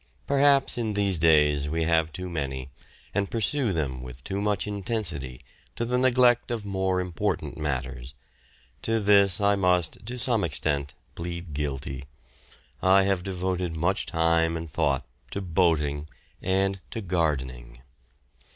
[0.25, 2.71] Perhaps in these days we have too many,
[3.13, 5.43] and pursue them with too much intensity,
[5.75, 8.15] to the neglect of more important matters.
[8.81, 12.05] To this I must, to some extent, plead guilty.
[12.81, 16.07] I have devoted much time and thought to boating
[16.41, 17.83] and to gardening.